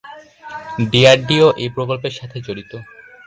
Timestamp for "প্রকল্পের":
1.75-2.13